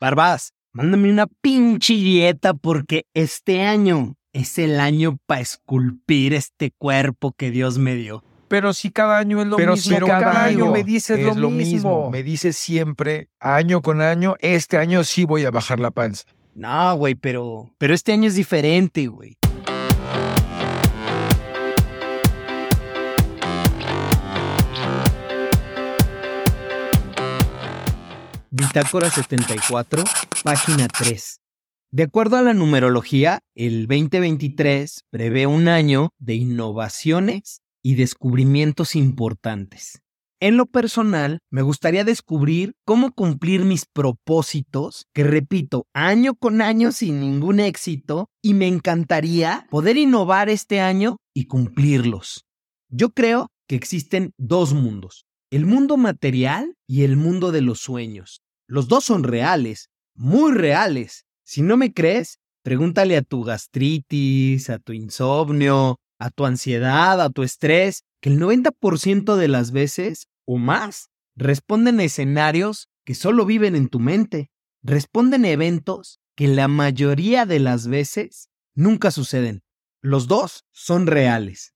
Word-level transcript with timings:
Barbas, 0.00 0.52
mándame 0.72 1.10
una 1.10 1.26
pinche 1.26 1.94
dieta 1.94 2.54
porque 2.54 3.06
este 3.14 3.62
año 3.62 4.14
es 4.32 4.58
el 4.58 4.78
año 4.78 5.18
para 5.26 5.40
esculpir 5.40 6.34
este 6.34 6.70
cuerpo 6.70 7.32
que 7.32 7.50
Dios 7.50 7.78
me 7.78 7.96
dio. 7.96 8.22
Pero 8.46 8.72
si 8.72 8.90
cada 8.90 9.18
año 9.18 9.42
es 9.42 9.48
lo 9.48 9.56
Pero 9.56 9.72
mismo, 9.72 9.98
si 9.98 10.04
cada, 10.06 10.44
año 10.44 10.70
me 10.70 10.84
dices 10.84 11.18
es 11.18 11.36
lo, 11.36 11.50
mismo. 11.50 12.10
Me 12.10 12.22
dices 12.22 12.56
siempre, 12.56 13.28
año 13.40 13.82
con 13.82 14.00
año, 14.00 14.36
este 14.38 14.78
año 14.78 15.02
sí 15.02 15.24
voy 15.24 15.44
a 15.44 15.50
bajar 15.50 15.80
la 15.80 15.90
panza. 15.90 16.24
No, 16.54 16.96
güey, 16.96 17.14
pero, 17.16 17.74
pero 17.78 17.92
este 17.92 18.12
año 18.12 18.28
es 18.28 18.36
diferente, 18.36 19.08
güey. 19.08 19.36
Bitácora 28.50 29.10
74, 29.10 30.04
página 30.42 30.88
3. 30.88 31.40
De 31.90 32.04
acuerdo 32.04 32.38
a 32.38 32.42
la 32.42 32.54
numerología, 32.54 33.40
el 33.54 33.86
2023 33.86 35.04
prevé 35.10 35.46
un 35.46 35.68
año 35.68 36.14
de 36.18 36.36
innovaciones 36.36 37.60
y 37.82 37.96
descubrimientos 37.96 38.96
importantes. 38.96 40.00
En 40.40 40.56
lo 40.56 40.64
personal, 40.64 41.40
me 41.50 41.60
gustaría 41.60 42.04
descubrir 42.04 42.72
cómo 42.86 43.12
cumplir 43.12 43.66
mis 43.66 43.84
propósitos, 43.84 45.04
que 45.12 45.24
repito, 45.24 45.86
año 45.92 46.34
con 46.34 46.62
año 46.62 46.90
sin 46.90 47.20
ningún 47.20 47.60
éxito, 47.60 48.30
y 48.40 48.54
me 48.54 48.66
encantaría 48.66 49.66
poder 49.70 49.98
innovar 49.98 50.48
este 50.48 50.80
año 50.80 51.18
y 51.34 51.48
cumplirlos. 51.48 52.46
Yo 52.88 53.10
creo 53.10 53.50
que 53.66 53.76
existen 53.76 54.32
dos 54.38 54.72
mundos, 54.72 55.26
el 55.50 55.64
mundo 55.64 55.96
material 55.96 56.76
y 56.86 57.04
el 57.04 57.16
mundo 57.16 57.52
de 57.52 57.62
los 57.62 57.80
sueños. 57.80 58.42
Los 58.66 58.88
dos 58.88 59.04
son 59.04 59.24
reales, 59.24 59.90
muy 60.14 60.52
reales. 60.52 61.24
Si 61.44 61.62
no 61.62 61.76
me 61.76 61.92
crees, 61.94 62.38
pregúntale 62.62 63.16
a 63.16 63.22
tu 63.22 63.44
gastritis, 63.44 64.68
a 64.68 64.78
tu 64.78 64.92
insomnio, 64.92 66.00
a 66.18 66.30
tu 66.30 66.44
ansiedad, 66.44 67.20
a 67.22 67.30
tu 67.30 67.42
estrés, 67.42 68.02
que 68.20 68.28
el 68.28 68.38
90% 68.38 69.36
de 69.36 69.48
las 69.48 69.70
veces 69.72 70.26
o 70.44 70.58
más 70.58 71.08
responden 71.34 72.00
a 72.00 72.04
escenarios 72.04 72.88
que 73.06 73.14
solo 73.14 73.46
viven 73.46 73.74
en 73.74 73.88
tu 73.88 74.00
mente. 74.00 74.50
Responden 74.82 75.46
a 75.46 75.50
eventos 75.50 76.20
que 76.36 76.46
la 76.46 76.68
mayoría 76.68 77.46
de 77.46 77.58
las 77.58 77.86
veces 77.86 78.50
nunca 78.74 79.10
suceden. 79.10 79.62
Los 80.02 80.28
dos 80.28 80.64
son 80.72 81.06
reales. 81.06 81.72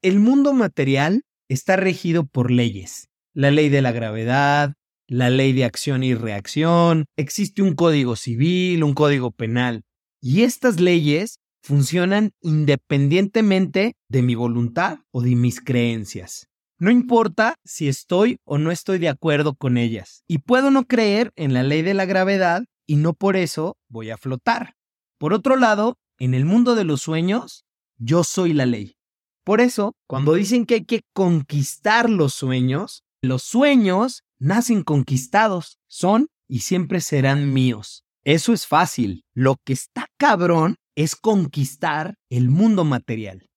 El 0.00 0.20
mundo 0.20 0.54
material 0.54 1.22
está 1.48 1.76
regido 1.76 2.24
por 2.24 2.50
leyes. 2.50 3.09
La 3.32 3.50
ley 3.50 3.68
de 3.68 3.80
la 3.80 3.92
gravedad, 3.92 4.74
la 5.06 5.30
ley 5.30 5.52
de 5.52 5.64
acción 5.64 6.02
y 6.02 6.14
reacción, 6.14 7.06
existe 7.16 7.62
un 7.62 7.74
código 7.74 8.16
civil, 8.16 8.82
un 8.82 8.94
código 8.94 9.30
penal. 9.30 9.82
Y 10.20 10.42
estas 10.42 10.80
leyes 10.80 11.38
funcionan 11.62 12.32
independientemente 12.40 13.94
de 14.08 14.22
mi 14.22 14.34
voluntad 14.34 14.98
o 15.12 15.22
de 15.22 15.36
mis 15.36 15.60
creencias. 15.60 16.48
No 16.78 16.90
importa 16.90 17.54
si 17.64 17.88
estoy 17.88 18.38
o 18.44 18.58
no 18.58 18.70
estoy 18.70 18.98
de 18.98 19.08
acuerdo 19.08 19.54
con 19.54 19.76
ellas. 19.76 20.24
Y 20.26 20.38
puedo 20.38 20.70
no 20.70 20.86
creer 20.86 21.32
en 21.36 21.54
la 21.54 21.62
ley 21.62 21.82
de 21.82 21.94
la 21.94 22.06
gravedad 22.06 22.64
y 22.86 22.96
no 22.96 23.12
por 23.12 23.36
eso 23.36 23.76
voy 23.88 24.10
a 24.10 24.16
flotar. 24.16 24.74
Por 25.18 25.34
otro 25.34 25.56
lado, 25.56 25.98
en 26.18 26.34
el 26.34 26.46
mundo 26.46 26.74
de 26.74 26.84
los 26.84 27.02
sueños, 27.02 27.64
yo 27.98 28.24
soy 28.24 28.54
la 28.54 28.66
ley. 28.66 28.96
Por 29.44 29.60
eso, 29.60 29.94
cuando 30.06 30.34
dicen 30.34 30.66
que 30.66 30.74
hay 30.74 30.84
que 30.84 31.02
conquistar 31.12 32.08
los 32.08 32.34
sueños, 32.34 33.04
los 33.22 33.42
sueños 33.42 34.22
nacen 34.38 34.82
conquistados, 34.82 35.78
son 35.86 36.28
y 36.48 36.60
siempre 36.60 37.00
serán 37.00 37.52
míos. 37.52 38.04
Eso 38.24 38.52
es 38.52 38.66
fácil. 38.66 39.24
Lo 39.34 39.56
que 39.64 39.72
está 39.72 40.06
cabrón 40.18 40.76
es 40.96 41.16
conquistar 41.16 42.14
el 42.30 42.48
mundo 42.48 42.84
material. 42.84 43.48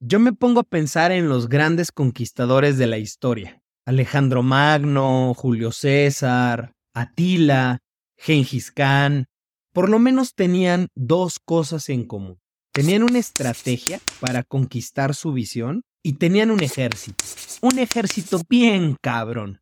Yo 0.00 0.18
me 0.18 0.32
pongo 0.32 0.60
a 0.60 0.64
pensar 0.64 1.12
en 1.12 1.28
los 1.28 1.48
grandes 1.48 1.92
conquistadores 1.92 2.78
de 2.78 2.86
la 2.86 2.98
historia. 2.98 3.62
Alejandro 3.86 4.42
Magno, 4.42 5.34
Julio 5.34 5.72
César, 5.72 6.72
Atila, 6.94 7.78
Gengis 8.16 8.70
Khan. 8.70 9.26
Por 9.72 9.88
lo 9.88 9.98
menos 9.98 10.34
tenían 10.34 10.88
dos 10.94 11.38
cosas 11.38 11.88
en 11.88 12.04
común. 12.04 12.38
Tenían 12.72 13.02
una 13.02 13.18
estrategia 13.18 14.00
para 14.20 14.42
conquistar 14.42 15.14
su 15.14 15.32
visión 15.32 15.82
y 16.02 16.14
tenían 16.14 16.50
un 16.50 16.62
ejército. 16.62 17.24
Un 17.60 17.78
ejército 17.78 18.40
bien 18.48 18.96
cabrón. 19.00 19.60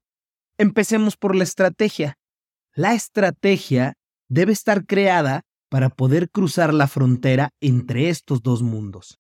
Empecemos 0.58 1.16
por 1.16 1.34
la 1.34 1.44
estrategia. 1.44 2.18
La 2.74 2.94
estrategia 2.94 3.94
debe 4.28 4.52
estar 4.52 4.86
creada 4.86 5.42
para 5.68 5.88
poder 5.88 6.30
cruzar 6.30 6.72
la 6.72 6.86
frontera 6.86 7.50
entre 7.60 8.08
estos 8.08 8.42
dos 8.42 8.62
mundos. 8.62 9.18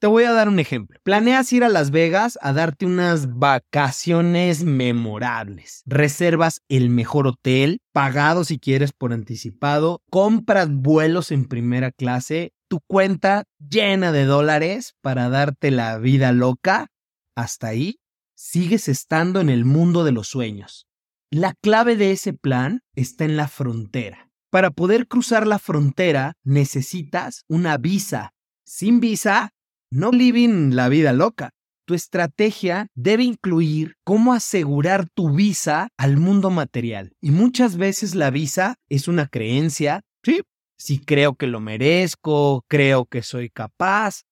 Te 0.00 0.06
voy 0.06 0.24
a 0.24 0.32
dar 0.32 0.48
un 0.48 0.58
ejemplo. 0.58 0.98
Planeas 1.02 1.52
ir 1.52 1.62
a 1.62 1.68
Las 1.68 1.90
Vegas 1.90 2.38
a 2.40 2.54
darte 2.54 2.86
unas 2.86 3.38
vacaciones 3.38 4.64
memorables. 4.64 5.82
Reservas 5.84 6.62
el 6.70 6.88
mejor 6.88 7.26
hotel, 7.26 7.80
pagado 7.92 8.44
si 8.44 8.58
quieres 8.58 8.92
por 8.92 9.12
anticipado, 9.12 10.00
compras 10.08 10.70
vuelos 10.70 11.30
en 11.32 11.44
primera 11.44 11.92
clase, 11.92 12.54
tu 12.70 12.80
cuenta 12.86 13.44
llena 13.58 14.12
de 14.12 14.24
dólares 14.24 14.94
para 15.02 15.28
darte 15.28 15.72
la 15.72 15.98
vida 15.98 16.30
loca. 16.30 16.86
Hasta 17.34 17.66
ahí 17.66 17.98
sigues 18.36 18.88
estando 18.88 19.40
en 19.40 19.48
el 19.48 19.64
mundo 19.64 20.04
de 20.04 20.12
los 20.12 20.28
sueños. 20.28 20.86
La 21.32 21.54
clave 21.60 21.96
de 21.96 22.12
ese 22.12 22.32
plan 22.32 22.82
está 22.94 23.24
en 23.24 23.36
la 23.36 23.48
frontera. 23.48 24.30
Para 24.50 24.70
poder 24.70 25.08
cruzar 25.08 25.48
la 25.48 25.58
frontera 25.58 26.34
necesitas 26.44 27.44
una 27.48 27.76
visa. 27.76 28.34
Sin 28.64 29.00
visa, 29.00 29.50
no 29.90 30.12
living 30.12 30.70
la 30.74 30.88
vida 30.88 31.12
loca. 31.12 31.50
Tu 31.86 31.94
estrategia 31.94 32.86
debe 32.94 33.24
incluir 33.24 33.96
cómo 34.04 34.32
asegurar 34.32 35.08
tu 35.08 35.34
visa 35.34 35.88
al 35.96 36.18
mundo 36.18 36.50
material. 36.50 37.16
Y 37.20 37.32
muchas 37.32 37.76
veces 37.76 38.14
la 38.14 38.30
visa 38.30 38.76
es 38.88 39.08
una 39.08 39.26
creencia. 39.26 40.02
Sí, 40.24 40.42
si 40.80 40.98
creo 40.98 41.34
que 41.34 41.46
lo 41.46 41.60
merezco, 41.60 42.64
creo 42.66 43.04
que 43.04 43.22
soy 43.22 43.50
capaz. 43.50 44.22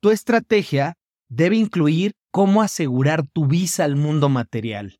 Tu 0.00 0.10
estrategia 0.10 0.94
debe 1.28 1.56
incluir 1.56 2.12
cómo 2.30 2.62
asegurar 2.62 3.26
tu 3.28 3.46
visa 3.46 3.84
al 3.84 3.94
mundo 3.94 4.30
material. 4.30 4.96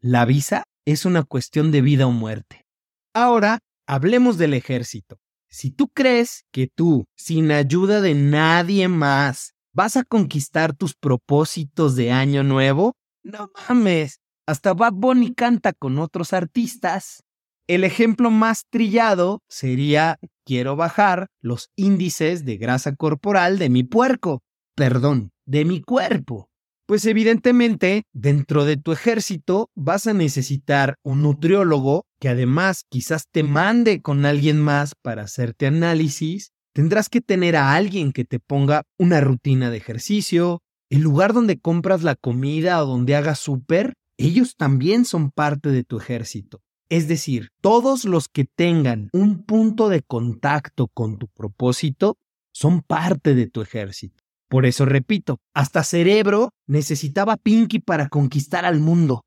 La 0.00 0.24
visa 0.24 0.64
es 0.84 1.04
una 1.04 1.22
cuestión 1.22 1.70
de 1.70 1.80
vida 1.80 2.08
o 2.08 2.10
muerte. 2.10 2.66
Ahora, 3.14 3.60
hablemos 3.86 4.36
del 4.36 4.52
ejército. 4.52 5.18
Si 5.48 5.70
tú 5.70 5.88
crees 5.94 6.44
que 6.50 6.66
tú, 6.66 7.04
sin 7.16 7.52
ayuda 7.52 8.00
de 8.00 8.16
nadie 8.16 8.88
más, 8.88 9.54
vas 9.72 9.96
a 9.96 10.02
conquistar 10.02 10.74
tus 10.74 10.96
propósitos 10.96 11.94
de 11.94 12.10
año 12.10 12.42
nuevo, 12.42 12.96
no 13.22 13.52
mames. 13.68 14.18
Hasta 14.44 14.74
Bad 14.74 14.94
Bunny 14.94 15.34
canta 15.34 15.72
con 15.72 16.00
otros 16.00 16.32
artistas. 16.32 17.22
El 17.68 17.84
ejemplo 17.84 18.30
más 18.30 18.64
trillado 18.70 19.42
sería 19.46 20.18
quiero 20.46 20.74
bajar 20.74 21.26
los 21.42 21.68
índices 21.76 22.46
de 22.46 22.56
grasa 22.56 22.96
corporal 22.96 23.58
de 23.58 23.68
mi 23.68 23.84
puerco. 23.84 24.40
Perdón, 24.74 25.32
de 25.44 25.66
mi 25.66 25.82
cuerpo. 25.82 26.48
Pues 26.86 27.04
evidentemente, 27.04 28.04
dentro 28.14 28.64
de 28.64 28.78
tu 28.78 28.92
ejército 28.92 29.68
vas 29.74 30.06
a 30.06 30.14
necesitar 30.14 30.94
un 31.02 31.20
nutriólogo 31.20 32.06
que 32.18 32.30
además 32.30 32.84
quizás 32.88 33.24
te 33.30 33.42
mande 33.42 34.00
con 34.00 34.24
alguien 34.24 34.58
más 34.58 34.94
para 35.02 35.24
hacerte 35.24 35.66
análisis. 35.66 36.52
Tendrás 36.72 37.10
que 37.10 37.20
tener 37.20 37.54
a 37.54 37.74
alguien 37.74 38.12
que 38.12 38.24
te 38.24 38.40
ponga 38.40 38.84
una 38.98 39.20
rutina 39.20 39.68
de 39.68 39.76
ejercicio. 39.76 40.62
El 40.88 41.02
lugar 41.02 41.34
donde 41.34 41.60
compras 41.60 42.02
la 42.02 42.14
comida 42.14 42.82
o 42.82 42.86
donde 42.86 43.14
hagas 43.14 43.40
súper, 43.40 43.92
ellos 44.16 44.56
también 44.56 45.04
son 45.04 45.30
parte 45.30 45.68
de 45.68 45.84
tu 45.84 45.98
ejército. 45.98 46.62
Es 46.90 47.06
decir, 47.06 47.50
todos 47.60 48.04
los 48.04 48.28
que 48.28 48.44
tengan 48.44 49.10
un 49.12 49.44
punto 49.44 49.88
de 49.88 50.02
contacto 50.02 50.88
con 50.88 51.18
tu 51.18 51.28
propósito 51.28 52.16
son 52.52 52.82
parte 52.82 53.34
de 53.34 53.46
tu 53.46 53.60
ejército. 53.60 54.24
Por 54.48 54.64
eso 54.64 54.86
repito, 54.86 55.38
hasta 55.54 55.84
Cerebro 55.84 56.50
necesitaba 56.66 57.36
Pinky 57.36 57.80
para 57.80 58.08
conquistar 58.08 58.64
al 58.64 58.80
mundo. 58.80 59.22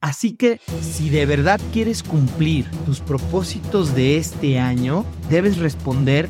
Así 0.00 0.36
que 0.36 0.60
si 0.82 1.08
de 1.08 1.24
verdad 1.24 1.60
quieres 1.72 2.02
cumplir 2.02 2.70
tus 2.84 3.00
propósitos 3.00 3.94
de 3.94 4.18
este 4.18 4.58
año, 4.58 5.04
debes 5.30 5.56
responder 5.56 6.28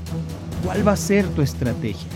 cuál 0.65 0.87
va 0.87 0.93
a 0.93 0.97
ser 0.97 1.29
tu 1.35 1.43
estrategia. 1.43 2.09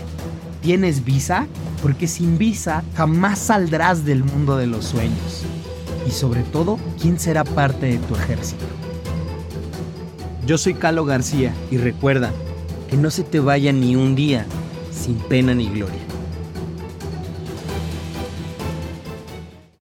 ¿Tienes 0.61 1.03
visa? 1.03 1.47
Porque 1.81 2.07
sin 2.07 2.37
visa 2.37 2.83
jamás 2.95 3.37
saldrás 3.39 4.05
del 4.05 4.23
mundo 4.23 4.55
de 4.55 4.67
los 4.67 4.85
sueños. 4.85 5.45
Y 6.07 6.11
sobre 6.11 6.43
todo, 6.43 6.79
¿quién 7.01 7.19
será 7.19 7.43
parte 7.43 7.85
de 7.85 7.97
tu 7.97 8.15
ejército? 8.15 8.65
Yo 10.45 10.57
soy 10.57 10.73
Calo 10.73 11.05
García 11.05 11.53
y 11.71 11.77
recuerda 11.77 12.31
que 12.89 12.97
no 12.97 13.09
se 13.09 13.23
te 13.23 13.39
vaya 13.39 13.71
ni 13.71 13.95
un 13.95 14.15
día 14.15 14.45
sin 14.91 15.15
pena 15.15 15.55
ni 15.55 15.69
gloria. 15.69 16.01